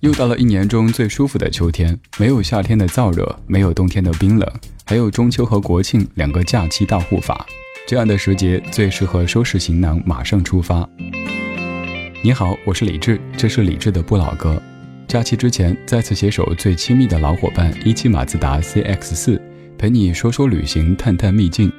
[0.00, 4.46] 又到了一年中最舒服的秋天，没有夏天的燥热，没有冬天的冰冷，
[4.84, 7.46] 还有中秋和国庆两个假期大护法。
[7.88, 10.86] 这样的时节最适合收拾行囊，马上出发。
[12.22, 14.62] 你好，我是李志，这是李志的不老歌。
[15.08, 19.40] 假期之前，再次携手最亲密的老伙伴一汽马自达 CX 四，
[19.78, 21.72] 陪你说说旅行，探探秘境。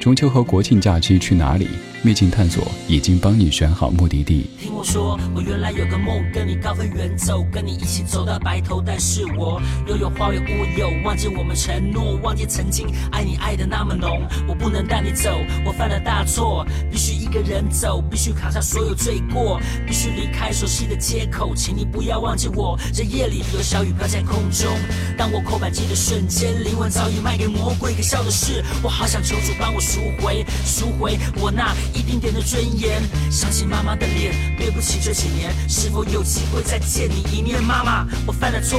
[0.00, 1.68] 中秋和国庆假期去哪里？
[2.00, 4.48] 秘境探索已经帮你选好目的地。
[4.60, 8.80] 听我说，我原来有个梦，跟你高飞远走，跟你一起走到白头。
[8.80, 14.22] 但是我又有花有乌有，忘记我们承诺，忘记曾经爱你爱的那么浓。
[14.46, 15.28] 我不能带你走，
[15.66, 21.52] 我犯了大错，必须一个人走，必须扛下所有罪过，必须离开熟悉的街口。
[21.56, 24.70] 请你不要忘记我，这夜里有小雨飘在空中。
[25.16, 27.92] 当我扣扳机的瞬间，灵魂早已卖给魔鬼。
[27.92, 31.74] 可笑的是，我好想求主帮我赎回，赎回我那。
[31.94, 37.62] 一丁点的尊严，想起妈妈的脸，对不起这几年，是否有机会再见你一面？
[37.62, 38.78] 妈妈，我犯了错，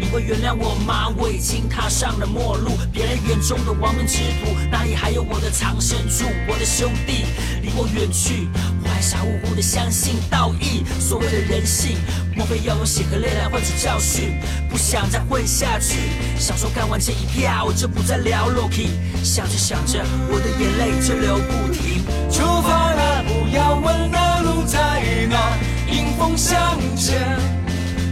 [0.00, 1.12] 你会原谅我吗？
[1.18, 6.24] 我已经踏上了末路，别人眼中的亡命之徒，哪里还有我的藏身处？
[6.48, 7.26] 我的兄弟
[7.60, 8.48] 离我远去，
[8.82, 11.98] 我还傻乎乎的相信道义，所谓的人性，
[12.34, 14.40] 莫非要用血和泪来换取教训？
[14.70, 15.98] 不想再混下去，
[16.38, 18.88] 想说干完这一票，我就不再聊 Loki。
[19.22, 22.02] 想着想着，我的眼泪就流不停。
[22.32, 25.58] 出发了，不要问那路在哪，
[25.92, 27.38] 迎风向前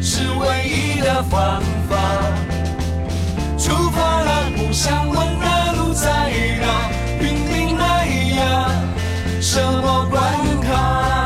[0.01, 1.97] 是唯一的方法。
[3.59, 6.09] 出发了，不想问那路在
[6.61, 6.91] 哪，
[7.21, 8.05] 云顶那
[8.37, 8.71] 呀，
[9.41, 11.18] 什么关卡？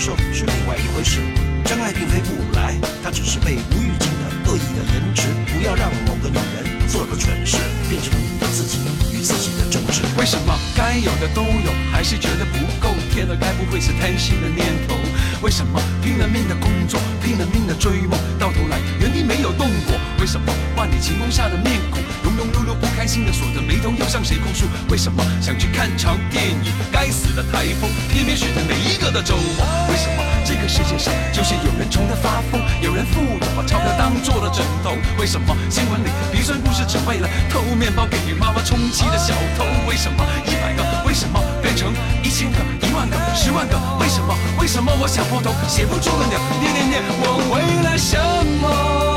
[0.00, 1.20] 受是另外一回事。
[1.64, 2.74] 真爱并非不来，
[3.04, 5.28] 它只是被无预警的恶意的延迟。
[5.52, 8.78] 不要让某个女人做个蠢事，变成你自己
[9.12, 10.00] 与自己的争执。
[10.18, 12.88] 为什么该有的都有，还是觉得不够？
[13.12, 14.96] 天了，该不会是贪心的念头？
[15.42, 19.94] 为什么拼了命的工作，拼了命的追梦，到头来原地没有动过？
[20.18, 22.00] 为什么万里晴空下的面孔，
[22.40, 24.64] 庸庸碌碌不开心的锁着眉头，要向谁控诉？
[24.88, 29.66] 为什么想去看场电影，该死的台风偏偏选在每一个的周末？
[29.90, 34.96] 为什么这个世界上就是有人穷得发疯，有人富有把钞票当做了枕头？
[35.18, 39.64] 为什么新闻里鼻酸故事只为了偷面包给妈妈充饥的小偷？
[39.86, 41.92] 为什么一百个为什么变成
[42.22, 43.76] 一千个、一万个、十万个？
[44.00, 44.34] 为什么？
[44.58, 46.40] 为什么我想破头写不出个鸟？
[46.58, 48.16] 念念念，我为了什
[48.62, 49.09] 么？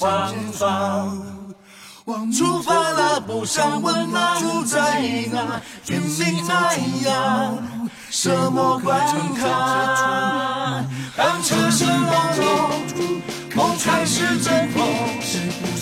[0.00, 1.20] 一的方。
[2.32, 5.00] 出发了，不想问那路在
[5.30, 7.52] 哪，拼命迈呀，
[8.10, 8.98] 什么关
[9.34, 10.84] 卡？
[11.16, 12.80] 当车声隆隆，
[13.54, 14.82] 梦开始阵痛，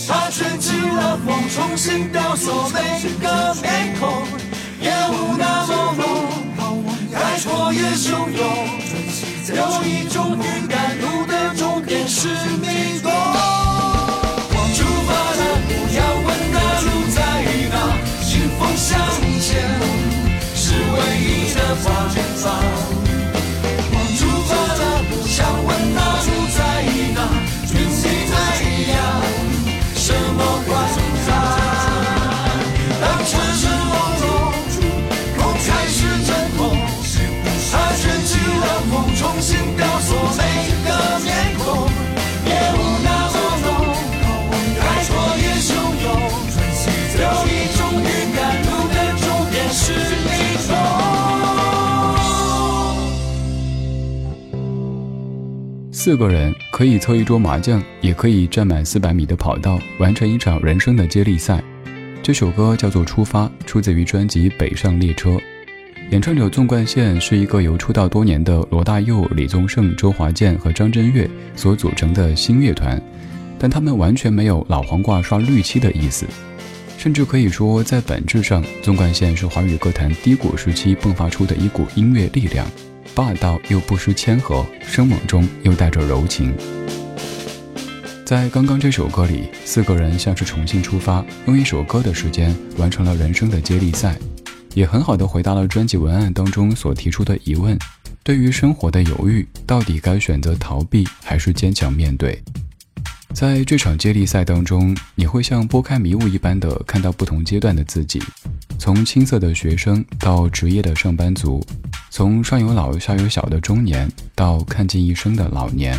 [0.06, 4.10] 它卷起了风，重新雕塑每个面孔。
[4.80, 5.94] 夜雾那么
[6.58, 8.42] 浓，开阔也汹涌，
[9.56, 12.28] 有一种预感，路的终点是
[12.60, 13.07] 迷宫。
[18.88, 18.96] 向
[19.38, 19.60] 前，
[20.54, 21.84] 是唯一的方
[22.36, 22.44] 法。
[24.16, 24.80] 出发了，
[25.26, 26.26] 想问那路
[26.56, 26.58] 在
[27.14, 27.18] 哪？
[27.66, 28.00] 群星
[28.30, 28.32] 在
[28.92, 28.96] 呀，
[29.94, 30.72] 什么关
[31.26, 31.28] 卡？
[33.02, 33.30] 当城
[33.60, 33.92] 市朦
[34.22, 34.24] 胧，
[35.36, 36.60] 梦开始震动，
[37.70, 39.77] 他卷起了梦，重新。
[56.08, 61.62] 四个人可以凑一桌麻将，也可以站满四百米的跑道，完成一场人生的接力赛。
[62.22, 65.32] 这首歌叫做《出发》，出自于专辑《北上列车》。
[66.10, 72.98] 演唱者纵贯线是一个由出道多年的罗大佑、李宗盛、周华健和张震岳所组成的新乐团，
[73.58, 76.24] 但他们完全没有老黄瓜刷绿漆的意思，
[76.96, 82.66] 甚至可以说，在本质上，纵贯线是华语歌坛低谷时期迸发出的一股音乐力量，
[83.18, 86.54] 霸道又不失谦和，生猛中又带着柔情。
[88.24, 94.16] 在刚刚这首歌里，四个人像是重新出发，用一首歌的时间完成了人生的接力赛。
[94.72, 97.76] 也很好的回答了专辑文案当中所提出的疑问：
[98.22, 102.40] 对于生活的犹豫，到底该选择逃避还是坚强面对？
[103.34, 108.22] 在这场接力赛当中，你会像拨开迷雾一般的看到不同阶段的自己，
[108.78, 111.60] 从青涩的学生到职业的上班族，
[112.10, 115.98] 从上有老下有小的中年到看尽一生的老年。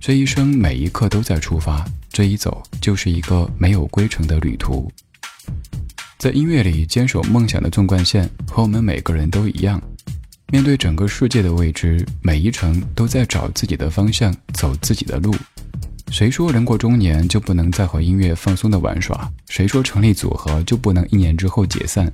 [0.00, 4.90] 这一生每一刻都在出发，这一走就是一个没有归程的旅途。
[6.18, 9.82] 在音乐里坚守梦想的纵贯线，和我们每个人都一样，
[10.50, 15.34] 面对整个世界的未知，每一程都在找自己的方向，走自己的路。
[16.10, 19.28] 谁说人过中年就不能再和音乐放松的玩耍？
[19.48, 22.10] 谁说成立组合就不能一年之后解散？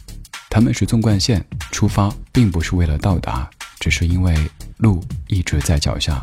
[0.55, 3.49] 他们是纵贯线出发，并不是为了到达，
[3.81, 4.37] 只是因为
[4.77, 6.23] 路一直在脚下。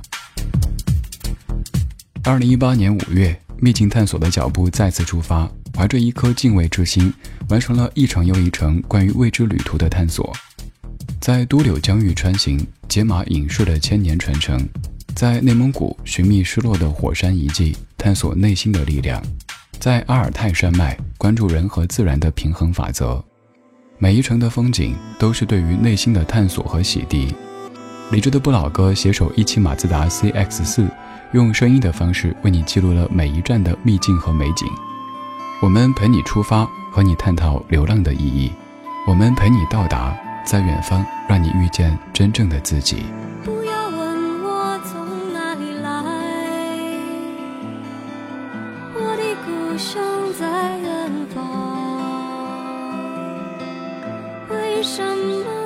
[2.23, 5.49] 二零一八年五月，秘境探索的脚步再次出发。
[5.75, 7.11] 怀着一颗敬畏之心，
[7.47, 10.31] 完成了一程又一程关于未知旅途的探索，
[11.19, 14.59] 在都柳疆域穿行，解码隐士的千年传承；
[15.15, 19.19] 在内蒙古寻觅失落的火山遗迹，探索内心的力量；
[19.79, 23.25] 在阿尔泰山脉关注人和自然的平衡法则。
[24.01, 27.35] 每一程的风景都是对于内心的探索和洗涤。
[28.11, 30.87] 理智的不老哥携手一汽马自达 CX 四，
[31.33, 34.65] 用声音的方式为你记录了每一站的秘境和美景。
[35.61, 38.49] 我们陪你出发，和你探讨流浪的意义；
[39.05, 43.03] 我们陪你到达，在远方，让你遇见真正的自己。
[43.43, 45.91] 不要问我从哪里来，
[48.95, 50.01] 我的故乡
[50.39, 51.88] 在远方。
[54.81, 55.58] 什么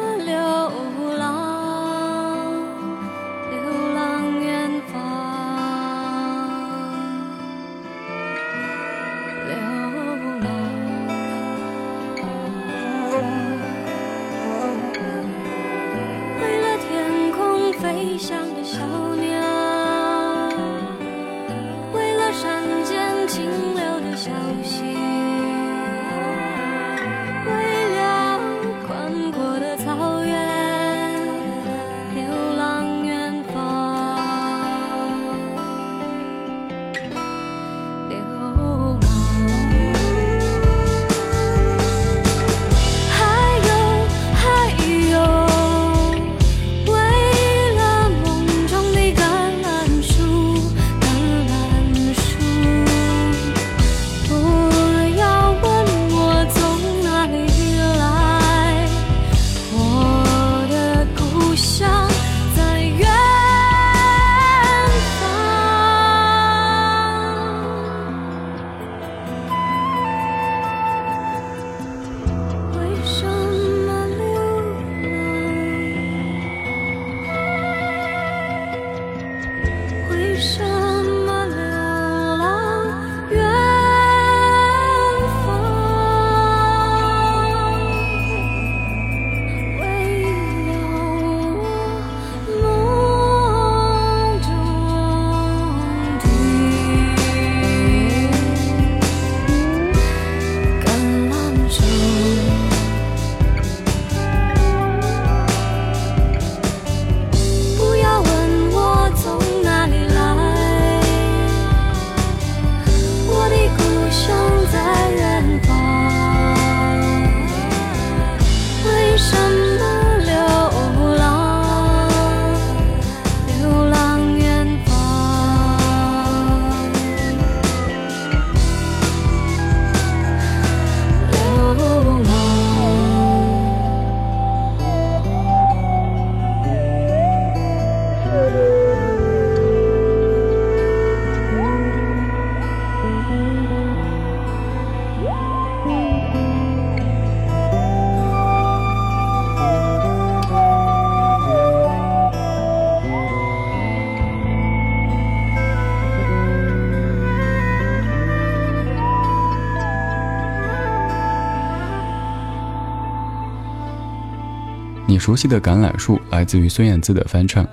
[165.23, 167.65] 熟悉的《橄榄树》来自于孙燕姿的翻唱。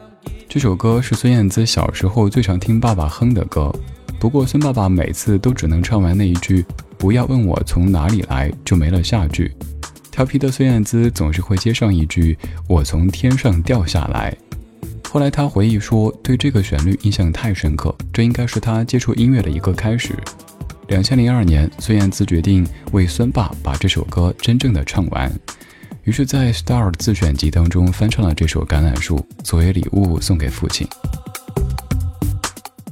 [0.49, 3.75] 这首歌是孙燕姿小时候最常听爸爸哼的歌，
[4.21, 6.65] 不过孙爸爸每次都只能唱完那一句
[6.97, 9.51] “不要问我从哪里来”，就没了下句。
[10.13, 12.39] 调皮的孙燕姿总是会接上一句
[12.71, 14.33] “我从天上掉下来”。
[15.11, 20.15] 后来她回忆说，对这个旋律印象太深刻，这应该是她接触音乐的一个开始。
[20.87, 25.33] 两千零二年，孙燕姿决定为孙爸把这首歌真正的唱完。
[26.11, 30.85] 于是，在 Star 自选集当中翻唱了这首《橄榄树》，作为礼物送给父亲。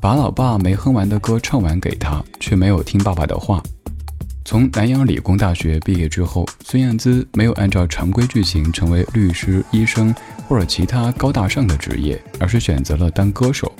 [0.01, 3.61] 把老爸没哼完的歌唱完给他，却没有听爸爸的话。
[4.45, 10.15] 从南洋理工大学毕业之后，孙燕姿没有按照常规剧情成为律师、医生
[10.47, 13.73] 或者其他高大上的职业，而是选择了当歌手。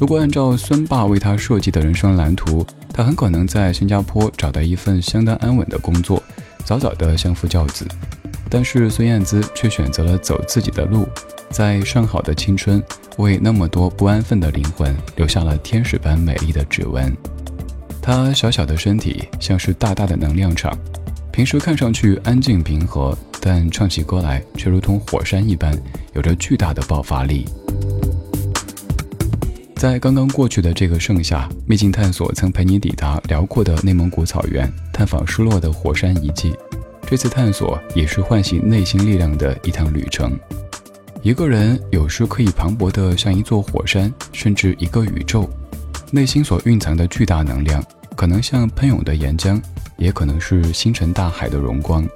[0.00, 6.20] 如果按照孙爸为他设计的人生蓝图，他很可能在新加坡找到一份相当安稳的工作，
[6.64, 7.86] 早早的相夫教子。
[8.50, 11.08] 但是孙燕姿却选择了走自己的路，
[11.50, 12.80] 在上好的青春，
[13.16, 17.12] 为那么多不安分的灵魂留下了天使般美丽的指纹。
[18.00, 20.76] 她小小的身体像是大大的能量场，
[21.32, 25.76] 平时看上去安静平和，但唱起歌来却如同火山一般，
[26.12, 27.44] 有着巨大的爆发力。
[29.84, 36.54] 在刚刚过去的这个盛夏，秘境探索曾陪你抵达辽阔的内蒙古草原，探访失落的火山遗迹。
[37.06, 40.40] 这次探索也是唤醒内心力量的一趟旅程。
[41.20, 45.46] 一个人有时可以磅礴的像一座火山，甚至一个宇宙。
[46.10, 47.84] 内心所蕴藏的巨大能量，
[48.16, 49.60] 可能像喷涌的岩浆，
[49.98, 52.08] 也可能是星辰大海的荣光。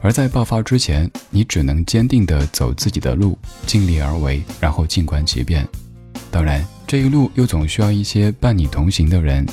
[0.00, 5.68] 而在爆发之前，你只能坚定地走自己的路，尽力而为，然后静观其变。
[6.34, 9.46] 当然，这一路又总需要一些伴你同行的人。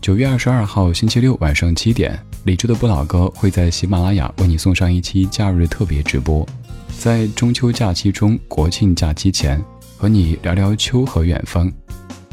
[0.00, 6.44] 九月二十二号星期六晚上七点，李志的不老歌会在喜马拉雅为你送上一期假日特别直播，
[6.98, 9.64] 在中秋假期中、国庆假期前，
[9.96, 11.72] 和你聊聊秋和远方，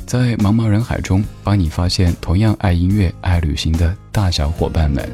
[0.08, 5.08] 在茫茫人海中帮你发现同样爱音乐、爱旅行的大小伙伴们。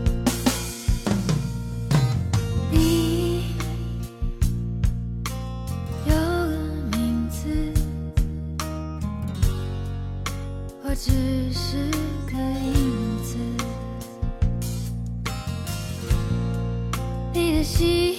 [11.72, 11.78] 是
[12.26, 13.38] 个影子。
[17.32, 18.16] 你的心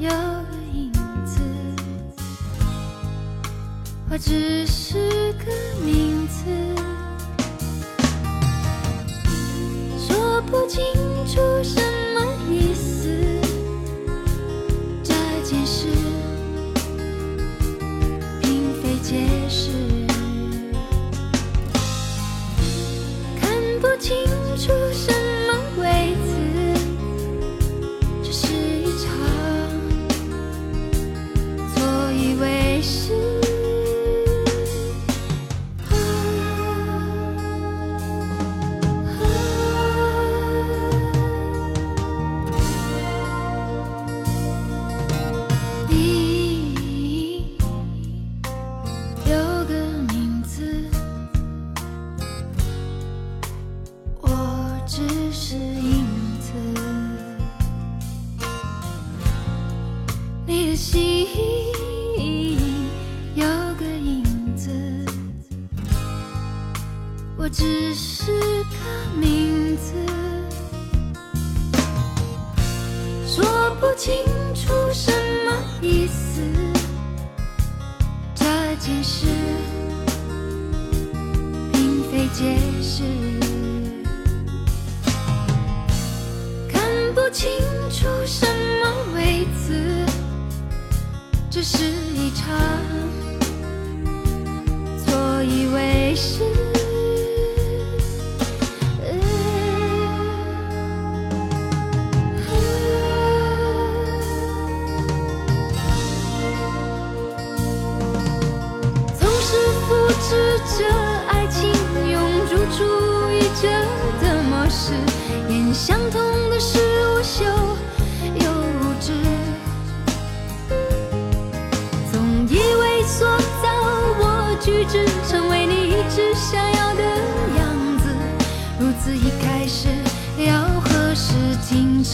[0.00, 0.92] 有个影
[1.24, 1.40] 子。
[4.10, 5.52] 我只是个
[5.84, 6.44] 名字。
[9.96, 10.82] 说不清
[11.24, 11.83] 楚是。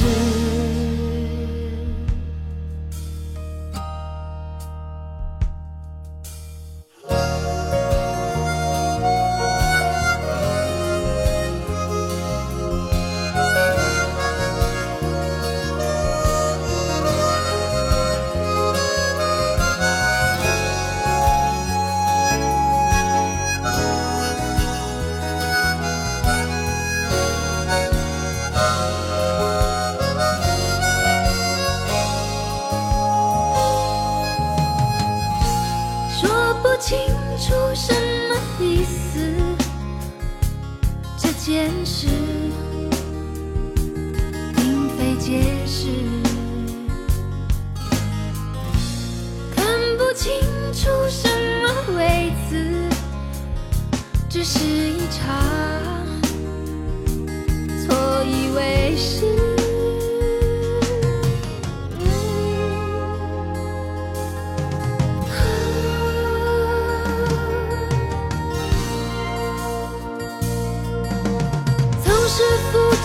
[0.01, 0.70] You.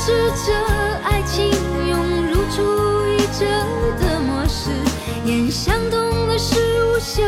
[0.05, 0.11] 试
[0.45, 0.53] 着
[1.03, 1.49] 爱情
[1.87, 1.97] 涌
[2.27, 2.61] 入主
[3.07, 3.43] 义者
[3.99, 4.69] 的模式，
[5.25, 7.23] 演相同的事无休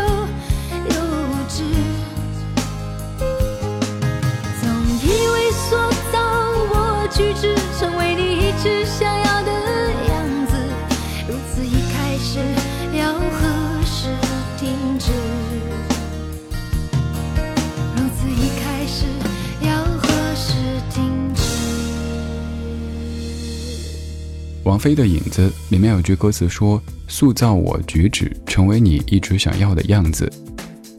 [24.77, 30.31] 王菲的《影子》里面有句歌词说：“塑造我举止，成为你一直想要的样子。”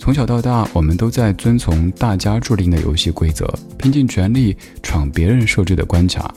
[0.00, 3.46] 从小到大，我们都在遵从大家制定的游戏规则，
[3.78, 6.34] 拼尽全力闯别人设置的关卡。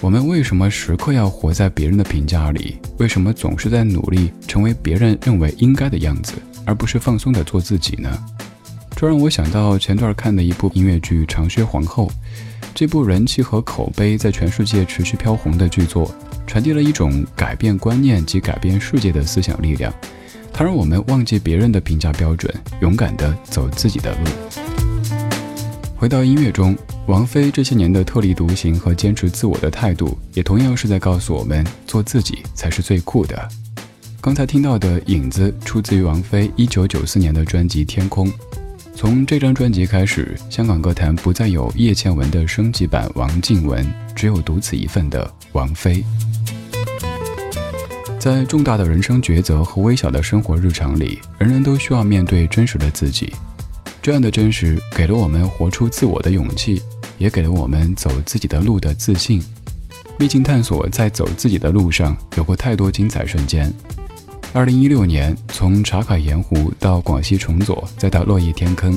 [0.00, 2.78] 我们为什么时刻要活在别人的评价里？
[2.96, 6.32] 为什么总是在努力成为别人认为应该的样子，
[6.64, 8.08] 而不是放松的做自己呢？
[8.96, 12.06] 这让我想到前段看的一部音乐剧《长靴皇后》。
[12.74, 16.10] 这部人气和口碑在全世界持续飘红的剧作，
[16.46, 19.92] 传递了一种改变观念及改变世界的思想力量。
[20.52, 24.30] 它让我们忘记别人的评价标准，勇敢地走自己的路。
[25.96, 33.48] 回到音乐中，王菲这些年的特立独行和坚持自我的态度，也同样是在告诉我们，做自己才是最酷的。
[34.20, 38.28] 刚才听到的《影子》出自于王菲1994年的专辑《天空》。
[39.02, 43.84] 从这张专辑开始，香港歌坛不再有叶倩文的升级版王靖雯，
[44.14, 46.04] 只有独此一份的王菲。
[48.16, 53.32] 在重大的人生抉择和微小的生活日常里，人人都需要面对真实的自己。
[54.00, 56.80] 这样的真实，给了我们活出自我的勇气，
[57.18, 59.42] 也给了我们走自己的路的自信。
[60.20, 63.68] 历经探索，在走自己的路上，有过太多精彩瞬间。
[64.54, 68.92] 二零一六年，从茶卡盐湖到广西崇左，再到落叶天坑；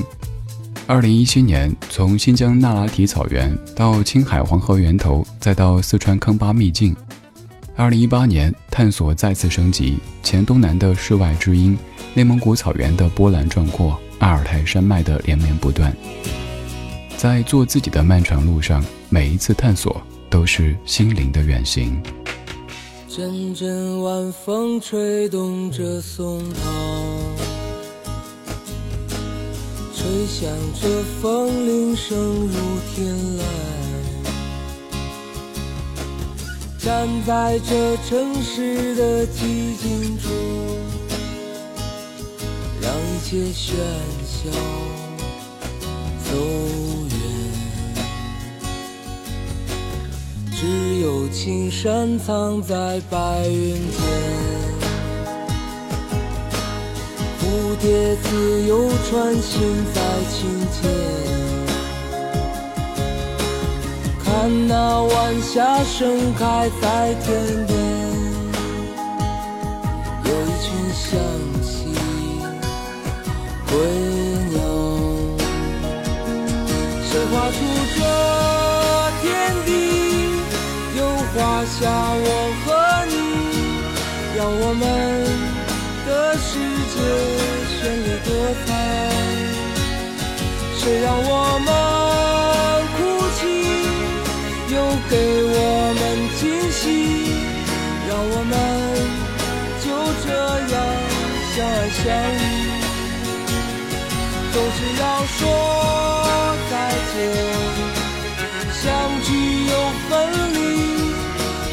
[0.86, 6.94] 二零一七年，从新疆那拉提草原到青海黄河源头，再到四川坑巴秘境；
[7.74, 11.78] 二零一八年，探索再次升级，黔东南的世外之音，
[12.12, 15.90] 内蒙古草原的波澜壮阔，阿尔泰山脉的连绵不断。
[17.16, 21.98] 在做自己的漫长路上，每一次探索都是心灵的远行。
[23.16, 26.70] 阵阵晚风吹动着松涛，
[29.94, 30.86] 吹响着
[31.22, 32.52] 风铃声如
[32.94, 33.40] 天籁。
[36.78, 40.28] 站在这城市的寂静处，
[42.82, 43.72] 让一切喧
[44.26, 44.50] 嚣
[46.22, 46.36] 走
[50.58, 54.00] 只有青山藏在白云间，
[57.38, 59.60] 蝴蝶自由穿行
[59.92, 60.00] 在
[60.32, 60.88] 清涧。
[64.24, 67.26] 看那晚霞盛开在天
[67.66, 67.76] 边，
[70.24, 71.20] 有一群向
[71.62, 71.92] 西
[73.68, 73.76] 归
[74.54, 74.56] 鸟，
[77.04, 77.56] 谁画出
[77.94, 78.00] 这
[79.20, 79.26] 天
[79.66, 79.85] 地？
[81.78, 82.28] 下我
[82.64, 82.66] 和
[83.04, 83.14] 你，
[84.34, 84.82] 让我们
[86.06, 86.08] 的
[86.38, 86.48] 世
[86.92, 86.96] 界
[87.76, 88.28] 绚丽多
[88.64, 88.66] 彩。
[90.78, 91.30] 谁让我
[91.66, 91.68] 们
[92.96, 92.98] 哭
[93.36, 93.38] 泣？
[94.72, 94.74] 又
[95.10, 95.12] 给
[95.44, 95.54] 我
[96.00, 96.02] 们
[96.40, 96.40] 惊
[96.72, 96.80] 喜，
[98.08, 98.52] 让我们
[99.84, 99.86] 就
[100.24, 100.26] 这
[100.72, 100.74] 样
[101.52, 102.02] 相爱相
[102.40, 102.42] 依。
[104.50, 105.04] 总是要
[105.36, 105.38] 说
[106.70, 106.72] 再
[107.12, 107.14] 见，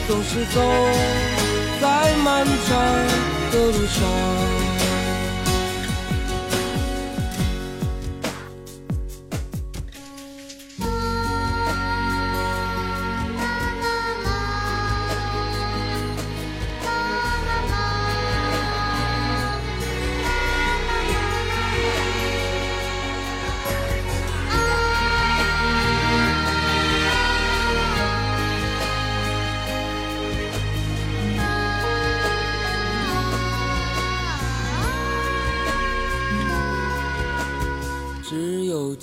[0.08, 0.62] 总是走
[1.82, 2.78] 在漫长
[3.52, 4.53] 的路上。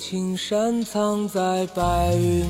[0.03, 2.41] 青山藏在白云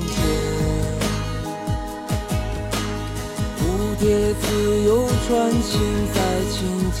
[3.58, 3.60] 蝴
[4.00, 5.78] 蝶自由穿行
[6.14, 6.16] 在
[6.50, 6.56] 清
[6.92, 6.98] 涧。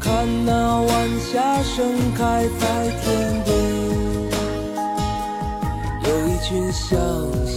[0.00, 0.90] 看那晚
[1.30, 2.64] 霞盛开在
[3.02, 3.04] 天
[3.44, 3.52] 边，
[6.04, 6.96] 有一群小
[7.44, 7.52] 溪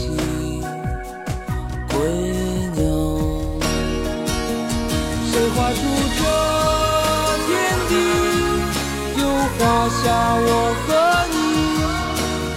[1.87, 1.95] 归
[2.75, 2.83] 鸟。
[5.31, 5.79] 谁画出
[6.19, 6.21] 这
[10.05, 10.49] 下我
[10.85, 10.87] 和
[11.33, 11.35] 你，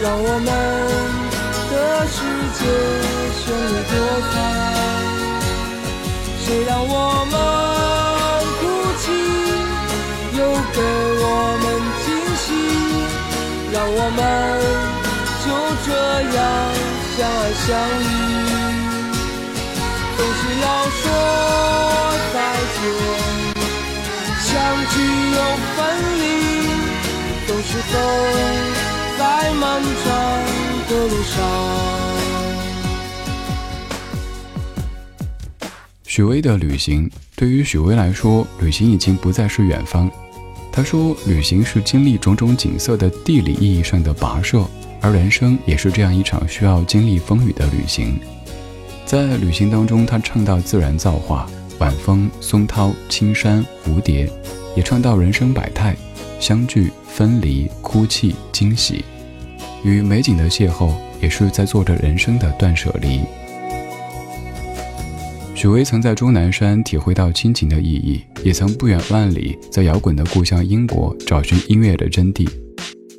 [0.02, 0.48] 让我们
[1.70, 1.74] 的
[2.12, 2.16] 世
[2.58, 2.60] 界
[3.40, 3.92] 绚丽多
[4.28, 4.32] 彩。
[6.44, 6.92] 谁让我
[7.32, 7.34] 们
[8.60, 8.62] 哭
[9.00, 9.04] 泣，
[10.36, 10.40] 又
[10.76, 10.78] 给
[11.24, 11.26] 我
[11.62, 11.66] 们
[12.04, 12.06] 惊
[12.36, 12.46] 喜，
[13.72, 14.20] 让我们
[15.42, 15.46] 就
[15.86, 15.88] 这
[16.36, 16.38] 样
[17.16, 17.66] 相爱相
[18.04, 18.06] 依。
[20.18, 20.66] 总是要
[21.00, 21.02] 说
[22.34, 22.36] 再
[22.76, 22.78] 见，
[24.44, 24.46] 相
[24.92, 24.94] 聚
[25.32, 25.38] 又
[25.74, 26.07] 分离，
[27.98, 28.04] 走
[29.18, 30.06] 在漫长
[30.88, 31.34] 的路上。
[36.06, 40.10] 许巍的旅行，对于许巍来说，旅行已经不再是远方。
[40.72, 44.64] 他说，旅行是经历种种景色的地理意义上的跋涉，
[45.00, 48.18] 而人生也是这样一场需要经历风雨的旅行。
[49.04, 54.30] 在旅行当中，他唱到自然造化，晚风、松涛、青山、蝴蝶，
[54.76, 55.96] 也唱到人生百态，
[56.40, 59.04] 相聚、分离、哭泣、惊喜，
[59.82, 63.20] 与美景的邂逅，也是在做着人生的断舍离。
[65.54, 72.48] 许巍曾在终南山体会到亲情的意义，也曾不远万里在摇滚的故乡英国找寻音乐的真谛。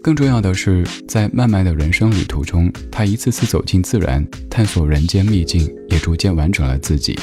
[0.02, 7.20] 更重要的是，在漫漫的人生旅途中，他一次次走进自然，探索人间秘境，也逐渐完整了自己。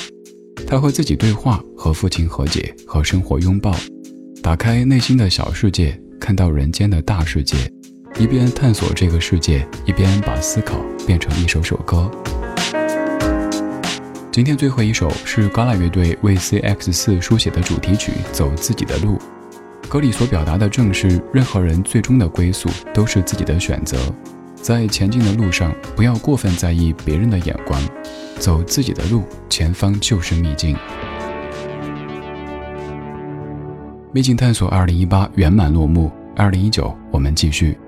[0.66, 3.74] 他和自己对话，和父亲和解，和生活拥抱，
[4.46, 7.56] 打开内心的小世界，看到人间的大世界，
[8.16, 12.08] 一边探索这个世界，一边把思考变成一首首歌。
[14.30, 19.18] 今天最后一首是嘎啦乐队为 CX 四书写的主题曲《走自己的路》，
[19.88, 23.98] 歌里所表达的正是任何人最终的归宿都是自己的选择，
[24.54, 27.82] 在前进的路上不要过分在意别人的眼光，
[28.38, 30.76] 走自己的路，前方就是秘境。
[34.16, 37.78] 秘境探索二零一八圆满落幕，二零一九我们继续，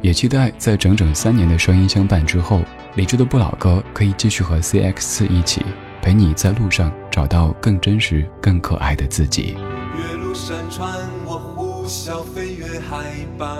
[0.00, 2.62] 也期待在整整三年的声音相伴之后，
[2.94, 5.60] 理智的不老哥可以继续和 CX 四一起。
[6.00, 9.58] 陪你在路上找到更真实、更可爱的自己。
[9.98, 10.90] 越路山川，
[11.26, 13.04] 我呼啸飞越海
[13.36, 13.54] 拔，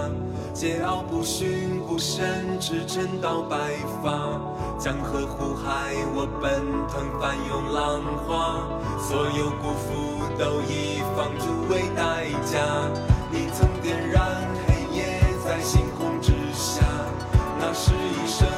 [0.55, 3.57] 桀骜不驯，孤身驰骋到白
[4.01, 4.41] 发，
[4.79, 8.63] 江河湖海，我奔腾翻涌浪花，
[9.03, 12.63] 所有辜负都以放逐为代价，
[13.33, 16.85] 你曾点燃黑夜在星空之下，
[17.59, 18.54] 那是一生。